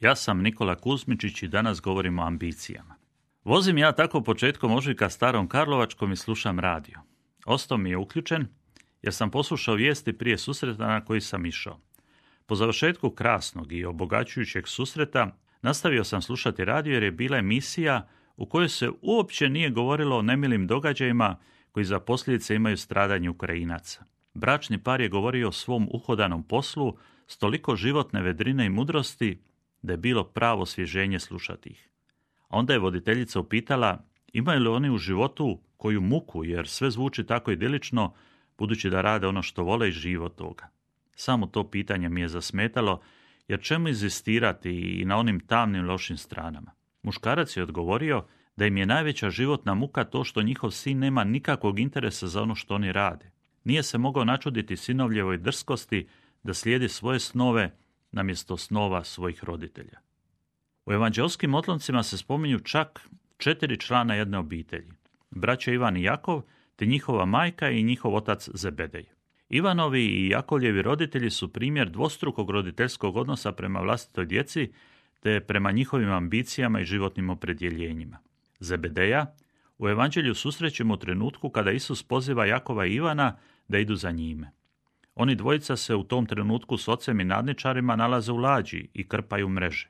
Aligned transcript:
Ja 0.00 0.16
sam 0.16 0.42
Nikola 0.42 0.74
Kuzmičić 0.74 1.42
i 1.42 1.48
danas 1.48 1.80
govorim 1.80 2.18
o 2.18 2.22
ambicijama. 2.22 2.94
Vozim 3.44 3.78
ja 3.78 3.92
tako 3.92 4.22
početkom 4.22 4.72
ožujka 4.72 5.10
starom 5.10 5.48
Karlovačkom 5.48 6.12
i 6.12 6.16
slušam 6.16 6.60
radio. 6.60 6.98
Ostao 7.46 7.78
mi 7.78 7.90
je 7.90 7.96
uključen 7.96 8.46
jer 9.02 9.14
sam 9.14 9.30
poslušao 9.30 9.74
vijesti 9.74 10.18
prije 10.18 10.38
susreta 10.38 10.86
na 10.86 11.04
koji 11.04 11.20
sam 11.20 11.46
išao. 11.46 11.80
Po 12.46 12.54
završetku 12.54 13.10
krasnog 13.10 13.72
i 13.72 13.84
obogaćujućeg 13.84 14.68
susreta 14.68 15.36
nastavio 15.62 16.04
sam 16.04 16.22
slušati 16.22 16.64
radio 16.64 16.94
jer 16.94 17.02
je 17.02 17.12
bila 17.12 17.38
emisija 17.38 18.08
u 18.36 18.46
kojoj 18.46 18.68
se 18.68 18.90
uopće 19.02 19.48
nije 19.48 19.70
govorilo 19.70 20.18
o 20.18 20.22
nemilim 20.22 20.66
događajima 20.66 21.36
koji 21.72 21.84
za 21.84 22.00
posljedice 22.00 22.54
imaju 22.54 22.76
stradanje 22.76 23.30
Ukrajinaca. 23.30 24.04
Bračni 24.34 24.82
par 24.82 25.00
je 25.00 25.08
govorio 25.08 25.48
o 25.48 25.52
svom 25.52 25.88
uhodanom 25.92 26.42
poslu 26.42 26.96
s 27.26 27.38
toliko 27.38 27.76
životne 27.76 28.22
vedrine 28.22 28.66
i 28.66 28.70
mudrosti 28.70 29.49
da 29.82 29.92
je 29.92 29.96
bilo 29.96 30.24
pravo 30.24 30.66
svježenje 30.66 31.18
slušati 31.18 31.68
ih. 31.68 31.88
Onda 32.48 32.72
je 32.72 32.78
voditeljica 32.78 33.40
upitala 33.40 34.04
imaju 34.32 34.60
li 34.60 34.68
oni 34.68 34.90
u 34.90 34.98
životu 34.98 35.60
koju 35.76 36.00
muku, 36.00 36.44
jer 36.44 36.68
sve 36.68 36.90
zvuči 36.90 37.26
tako 37.26 37.50
idilično, 37.50 38.14
budući 38.58 38.90
da 38.90 39.00
rade 39.00 39.26
ono 39.26 39.42
što 39.42 39.62
vole 39.62 39.88
i 39.88 39.92
živo 39.92 40.28
toga. 40.28 40.68
Samo 41.14 41.46
to 41.46 41.70
pitanje 41.70 42.08
mi 42.08 42.20
je 42.20 42.28
zasmetalo, 42.28 43.00
jer 43.48 43.60
čemu 43.60 43.88
inzistirati 43.88 44.70
i 44.70 45.04
na 45.04 45.16
onim 45.16 45.40
tamnim 45.40 45.86
lošim 45.86 46.16
stranama? 46.16 46.70
Muškarac 47.02 47.56
je 47.56 47.62
odgovorio 47.62 48.24
da 48.56 48.66
im 48.66 48.76
je 48.76 48.86
najveća 48.86 49.30
životna 49.30 49.74
muka 49.74 50.04
to 50.04 50.24
što 50.24 50.42
njihov 50.42 50.70
sin 50.70 50.98
nema 50.98 51.24
nikakvog 51.24 51.78
interesa 51.78 52.26
za 52.26 52.42
ono 52.42 52.54
što 52.54 52.74
oni 52.74 52.92
rade. 52.92 53.30
Nije 53.64 53.82
se 53.82 53.98
mogao 53.98 54.24
načuditi 54.24 54.76
sinovljevoj 54.76 55.38
drskosti 55.38 56.08
da 56.42 56.54
slijedi 56.54 56.88
svoje 56.88 57.20
snove 57.20 57.76
namjesto 58.12 58.56
snova 58.56 59.04
svojih 59.04 59.44
roditelja. 59.44 59.98
U 60.86 60.92
evanđelskim 60.92 61.54
otloncima 61.54 62.02
se 62.02 62.18
spominju 62.18 62.58
čak 62.58 63.08
četiri 63.36 63.80
člana 63.80 64.14
jedne 64.14 64.38
obitelji. 64.38 64.92
Braća 65.30 65.72
Ivan 65.72 65.96
i 65.96 66.02
Jakov, 66.02 66.42
te 66.76 66.86
njihova 66.86 67.24
majka 67.24 67.70
i 67.70 67.82
njihov 67.82 68.14
otac 68.14 68.48
Zebedej. 68.54 69.04
Ivanovi 69.48 70.04
i 70.04 70.28
Jakovljevi 70.28 70.82
roditelji 70.82 71.30
su 71.30 71.52
primjer 71.52 71.90
dvostrukog 71.90 72.50
roditeljskog 72.50 73.16
odnosa 73.16 73.52
prema 73.52 73.80
vlastitoj 73.80 74.26
djeci, 74.26 74.72
te 75.20 75.40
prema 75.40 75.70
njihovim 75.70 76.10
ambicijama 76.10 76.80
i 76.80 76.84
životnim 76.84 77.30
opredjeljenjima. 77.30 78.18
Zebedeja 78.60 79.34
u 79.78 79.88
evanđelju 79.88 80.34
susrećemo 80.34 80.94
u 80.94 80.96
trenutku 80.96 81.50
kada 81.50 81.70
Isus 81.70 82.02
poziva 82.02 82.46
Jakova 82.46 82.86
i 82.86 82.94
Ivana 82.94 83.36
da 83.68 83.78
idu 83.78 83.94
za 83.94 84.10
njime. 84.10 84.52
Oni 85.14 85.34
dvojica 85.34 85.76
se 85.76 85.94
u 85.94 86.04
tom 86.04 86.26
trenutku 86.26 86.76
s 86.76 86.88
ocem 86.88 87.20
i 87.20 87.24
nadničarima 87.24 87.96
nalaze 87.96 88.32
u 88.32 88.36
lađi 88.36 88.88
i 88.94 89.08
krpaju 89.08 89.48
mreže. 89.48 89.88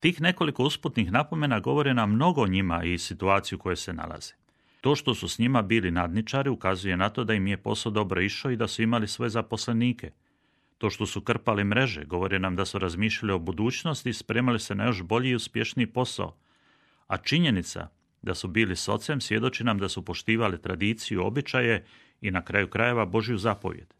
Tih 0.00 0.20
nekoliko 0.20 0.64
usputnih 0.64 1.12
napomena 1.12 1.60
govore 1.60 1.94
nam 1.94 2.12
mnogo 2.12 2.42
o 2.42 2.46
njima 2.46 2.84
i 2.84 2.98
situaciju 2.98 3.58
koje 3.58 3.76
se 3.76 3.92
nalaze. 3.92 4.32
To 4.80 4.94
što 4.96 5.14
su 5.14 5.28
s 5.28 5.38
njima 5.38 5.62
bili 5.62 5.90
nadničari 5.90 6.50
ukazuje 6.50 6.96
na 6.96 7.08
to 7.08 7.24
da 7.24 7.34
im 7.34 7.46
je 7.46 7.56
posao 7.56 7.92
dobro 7.92 8.20
išao 8.20 8.50
i 8.50 8.56
da 8.56 8.68
su 8.68 8.82
imali 8.82 9.08
svoje 9.08 9.30
zaposlenike. 9.30 10.10
To 10.78 10.90
što 10.90 11.06
su 11.06 11.20
krpali 11.20 11.64
mreže 11.64 12.04
govori 12.04 12.38
nam 12.38 12.56
da 12.56 12.64
su 12.64 12.78
razmišljali 12.78 13.32
o 13.32 13.38
budućnosti 13.38 14.10
i 14.10 14.12
spremali 14.12 14.60
se 14.60 14.74
na 14.74 14.84
još 14.84 15.02
bolji 15.02 15.30
i 15.30 15.34
uspješniji 15.34 15.86
posao. 15.86 16.36
A 17.06 17.16
činjenica 17.16 17.88
da 18.22 18.34
su 18.34 18.48
bili 18.48 18.76
s 18.76 18.88
ocem 18.88 19.20
svjedoči 19.20 19.64
nam 19.64 19.78
da 19.78 19.88
su 19.88 20.04
poštivali 20.04 20.62
tradiciju, 20.62 21.26
običaje 21.26 21.84
i 22.20 22.30
na 22.30 22.44
kraju 22.44 22.68
krajeva 22.68 23.04
Božju 23.04 23.38
zapovjed. 23.38 23.94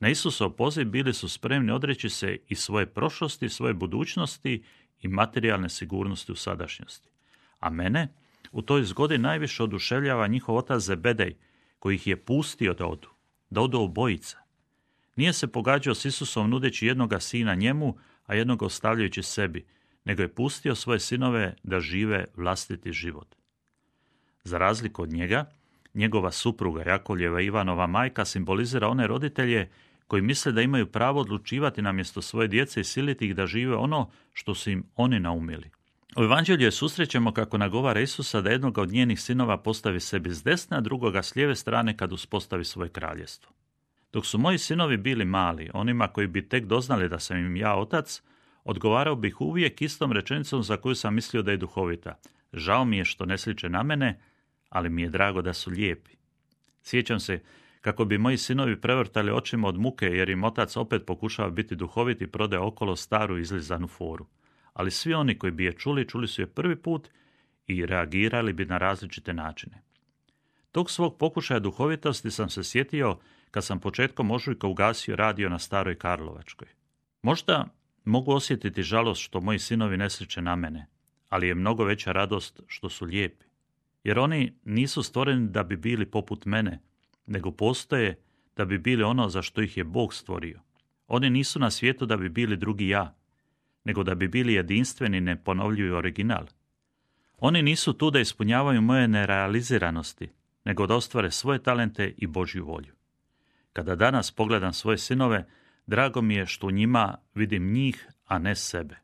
Na 0.00 0.08
Isusov 0.08 0.50
poziv 0.50 0.84
bili 0.84 1.14
su 1.14 1.28
spremni 1.28 1.72
odreći 1.72 2.10
se 2.10 2.38
i 2.48 2.54
svoje 2.54 2.86
prošlosti, 2.86 3.48
svoje 3.48 3.74
budućnosti 3.74 4.62
i 5.02 5.08
materijalne 5.08 5.68
sigurnosti 5.68 6.32
u 6.32 6.36
sadašnjosti. 6.36 7.08
A 7.60 7.70
mene 7.70 8.08
u 8.52 8.62
toj 8.62 8.84
zgodi 8.84 9.18
najviše 9.18 9.62
oduševljava 9.62 10.26
njihov 10.26 10.56
otac 10.56 10.82
Zebedej, 10.82 11.36
koji 11.78 11.94
ih 11.94 12.06
je 12.06 12.16
pustio 12.16 12.74
da 12.74 12.86
odu, 12.86 13.08
da 13.50 13.60
odu 13.60 13.80
obojica. 13.80 14.38
Nije 15.16 15.32
se 15.32 15.46
pogađao 15.46 15.94
s 15.94 16.04
Isusom 16.04 16.50
nudeći 16.50 16.86
jednoga 16.86 17.20
sina 17.20 17.54
njemu, 17.54 17.98
a 18.26 18.34
jednoga 18.34 18.66
ostavljajući 18.66 19.22
sebi, 19.22 19.66
nego 20.04 20.22
je 20.22 20.34
pustio 20.34 20.74
svoje 20.74 21.00
sinove 21.00 21.54
da 21.62 21.80
žive 21.80 22.24
vlastiti 22.36 22.92
život. 22.92 23.34
Za 24.44 24.58
razliku 24.58 25.02
od 25.02 25.12
njega, 25.12 25.52
njegova 25.96 26.30
supruga 26.30 26.82
Jakovljeva 26.82 27.40
Ivanova 27.40 27.86
majka 27.86 28.24
simbolizira 28.24 28.88
one 28.88 29.06
roditelje 29.06 29.70
koji 30.06 30.22
misle 30.22 30.52
da 30.52 30.62
imaju 30.62 30.86
pravo 30.86 31.20
odlučivati 31.20 31.82
na 31.82 31.92
mjesto 31.92 32.22
svoje 32.22 32.48
djece 32.48 32.80
i 32.80 32.84
siliti 32.84 33.26
ih 33.26 33.34
da 33.34 33.46
žive 33.46 33.76
ono 33.76 34.10
što 34.32 34.54
su 34.54 34.70
im 34.70 34.84
oni 34.96 35.20
naumili. 35.20 35.70
U 36.16 36.22
evanđelju 36.22 36.64
je 36.64 36.70
susrećemo 36.70 37.32
kako 37.32 37.58
nagovara 37.58 38.00
Isusa 38.00 38.40
da 38.40 38.50
jednoga 38.50 38.82
od 38.82 38.92
njenih 38.92 39.20
sinova 39.20 39.56
postavi 39.56 40.00
sebi 40.00 40.30
s 40.30 40.42
desne, 40.42 40.76
a 40.76 40.80
drugoga 40.80 41.22
s 41.22 41.36
lijeve 41.36 41.54
strane 41.54 41.96
kad 41.96 42.12
uspostavi 42.12 42.64
svoje 42.64 42.88
kraljestvo. 42.88 43.52
Dok 44.12 44.26
su 44.26 44.38
moji 44.38 44.58
sinovi 44.58 44.96
bili 44.96 45.24
mali, 45.24 45.70
onima 45.74 46.08
koji 46.08 46.26
bi 46.26 46.48
tek 46.48 46.64
doznali 46.64 47.08
da 47.08 47.18
sam 47.18 47.38
im 47.38 47.56
ja 47.56 47.74
otac, 47.74 48.22
odgovarao 48.64 49.16
bih 49.16 49.40
uvijek 49.40 49.82
istom 49.82 50.12
rečenicom 50.12 50.62
za 50.62 50.76
koju 50.76 50.94
sam 50.94 51.14
mislio 51.14 51.42
da 51.42 51.50
je 51.50 51.56
duhovita. 51.56 52.18
Žao 52.52 52.84
mi 52.84 52.96
je 52.96 53.04
što 53.04 53.24
ne 53.24 53.38
sliče 53.38 53.68
na 53.68 53.82
mene, 53.82 54.20
ali 54.68 54.90
mi 54.90 55.02
je 55.02 55.08
drago 55.08 55.42
da 55.42 55.52
su 55.52 55.70
lijepi. 55.70 56.10
Sjećam 56.82 57.20
se 57.20 57.40
kako 57.80 58.04
bi 58.04 58.18
moji 58.18 58.38
sinovi 58.38 58.80
prevrtali 58.80 59.30
očima 59.30 59.68
od 59.68 59.78
muke 59.78 60.06
jer 60.06 60.30
im 60.30 60.44
otac 60.44 60.76
opet 60.76 61.06
pokušava 61.06 61.50
biti 61.50 61.76
duhovit 61.76 62.22
i 62.22 62.26
prode 62.26 62.58
okolo 62.58 62.96
staru 62.96 63.38
izlizanu 63.38 63.88
foru. 63.88 64.26
Ali 64.72 64.90
svi 64.90 65.14
oni 65.14 65.38
koji 65.38 65.52
bi 65.52 65.64
je 65.64 65.72
čuli, 65.72 66.08
čuli 66.08 66.28
su 66.28 66.42
je 66.42 66.46
prvi 66.46 66.76
put 66.76 67.08
i 67.66 67.86
reagirali 67.86 68.52
bi 68.52 68.64
na 68.64 68.78
različite 68.78 69.34
načine. 69.34 69.82
Tog 70.72 70.90
svog 70.90 71.18
pokušaja 71.18 71.60
duhovitosti 71.60 72.30
sam 72.30 72.48
se 72.48 72.64
sjetio 72.64 73.18
kad 73.50 73.64
sam 73.64 73.80
početkom 73.80 74.30
ožujka 74.30 74.66
ugasio 74.66 75.16
radio 75.16 75.48
na 75.48 75.58
staroj 75.58 75.98
Karlovačkoj. 75.98 76.68
Možda 77.22 77.68
mogu 78.04 78.32
osjetiti 78.32 78.82
žalost 78.82 79.22
što 79.22 79.40
moji 79.40 79.58
sinovi 79.58 79.96
ne 79.96 80.10
sliče 80.10 80.42
na 80.42 80.56
mene, 80.56 80.86
ali 81.28 81.48
je 81.48 81.54
mnogo 81.54 81.84
veća 81.84 82.12
radost 82.12 82.60
što 82.66 82.88
su 82.88 83.04
lijepi. 83.04 83.45
Jer 84.06 84.18
oni 84.18 84.52
nisu 84.64 85.02
stvoreni 85.02 85.48
da 85.48 85.62
bi 85.62 85.76
bili 85.76 86.06
poput 86.06 86.44
mene, 86.44 86.80
nego 87.26 87.50
postoje 87.50 88.18
da 88.56 88.64
bi 88.64 88.78
bili 88.78 89.02
ono 89.02 89.28
za 89.28 89.42
što 89.42 89.62
ih 89.62 89.76
je 89.76 89.84
Bog 89.84 90.14
stvorio. 90.14 90.60
Oni 91.08 91.30
nisu 91.30 91.58
na 91.58 91.70
svijetu 91.70 92.06
da 92.06 92.16
bi 92.16 92.28
bili 92.28 92.56
drugi 92.56 92.88
ja, 92.88 93.14
nego 93.84 94.02
da 94.02 94.14
bi 94.14 94.28
bili 94.28 94.54
jedinstveni 94.54 95.20
neponovljivi 95.20 95.90
original. 95.90 96.46
Oni 97.38 97.62
nisu 97.62 97.92
tu 97.92 98.10
da 98.10 98.20
ispunjavaju 98.20 98.82
moje 98.82 99.08
nerealiziranosti, 99.08 100.28
nego 100.64 100.86
da 100.86 100.94
ostvare 100.94 101.30
svoje 101.30 101.62
talente 101.62 102.14
i 102.16 102.26
Božju 102.26 102.64
volju. 102.64 102.94
Kada 103.72 103.96
danas 103.96 104.30
pogledam 104.30 104.72
svoje 104.72 104.98
sinove, 104.98 105.46
drago 105.86 106.22
mi 106.22 106.34
je 106.34 106.46
što 106.46 106.66
u 106.66 106.70
njima 106.70 107.16
vidim 107.34 107.72
njih, 107.72 108.08
a 108.26 108.38
ne 108.38 108.54
sebe. 108.54 108.96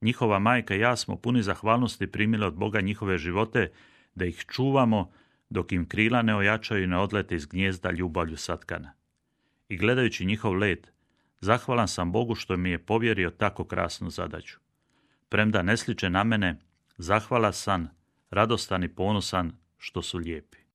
Njihova 0.00 0.38
majka 0.38 0.74
i 0.74 0.80
ja 0.80 0.96
smo 0.96 1.16
puni 1.16 1.42
zahvalnosti 1.42 2.06
primili 2.06 2.44
od 2.44 2.54
Boga 2.54 2.80
njihove 2.80 3.18
živote, 3.18 3.70
da 4.16 4.24
ih 4.24 4.44
čuvamo 4.48 5.12
dok 5.50 5.72
im 5.72 5.88
krila 5.88 6.22
ne 6.22 6.36
ojačaju 6.36 6.84
i 6.84 6.86
ne 6.86 6.98
odlete 6.98 7.36
iz 7.36 7.46
gnjezda 7.46 7.90
ljubavlju 7.90 8.36
satkana. 8.36 8.92
I 9.68 9.76
gledajući 9.76 10.24
njihov 10.24 10.54
let, 10.54 10.92
zahvalan 11.40 11.88
sam 11.88 12.12
Bogu 12.12 12.34
što 12.34 12.56
mi 12.56 12.70
je 12.70 12.78
povjerio 12.78 13.30
tako 13.30 13.64
krasnu 13.64 14.10
zadaću. 14.10 14.58
Premda 15.28 15.62
ne 15.62 15.76
sliče 15.76 16.10
na 16.10 16.24
mene, 16.24 16.60
zahvala 16.98 17.52
sam, 17.52 17.90
radostan 18.30 18.84
i 18.84 18.88
ponosan 18.88 19.52
što 19.78 20.02
su 20.02 20.18
lijepi. 20.18 20.65